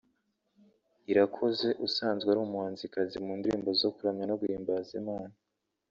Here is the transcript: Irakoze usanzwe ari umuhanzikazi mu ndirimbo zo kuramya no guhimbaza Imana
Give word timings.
Irakoze 1.11 1.67
usanzwe 1.87 2.27
ari 2.31 2.39
umuhanzikazi 2.43 3.15
mu 3.25 3.33
ndirimbo 3.39 3.69
zo 3.81 3.89
kuramya 3.95 4.25
no 4.27 4.35
guhimbaza 4.41 4.91
Imana 5.01 5.33